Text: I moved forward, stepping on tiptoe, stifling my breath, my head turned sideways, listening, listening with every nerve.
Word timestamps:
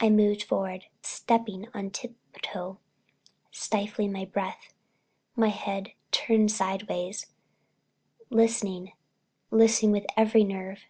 I 0.00 0.10
moved 0.10 0.42
forward, 0.42 0.86
stepping 1.02 1.68
on 1.72 1.90
tiptoe, 1.90 2.80
stifling 3.52 4.10
my 4.10 4.24
breath, 4.24 4.74
my 5.36 5.50
head 5.50 5.92
turned 6.10 6.50
sideways, 6.50 7.26
listening, 8.28 8.94
listening 9.52 9.92
with 9.92 10.06
every 10.16 10.42
nerve. 10.42 10.80